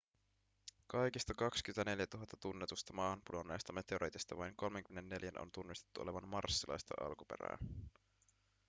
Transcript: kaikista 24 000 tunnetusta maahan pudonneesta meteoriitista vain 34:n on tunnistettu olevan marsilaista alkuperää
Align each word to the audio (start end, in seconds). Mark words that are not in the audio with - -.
kaikista 0.87 1.33
24 1.33 2.07
000 2.13 2.25
tunnetusta 2.41 2.93
maahan 2.93 3.21
pudonneesta 3.25 3.73
meteoriitista 3.73 4.37
vain 4.37 4.53
34:n 4.53 5.41
on 5.41 5.51
tunnistettu 5.51 6.01
olevan 6.01 6.27
marsilaista 6.27 6.93
alkuperää 7.01 7.57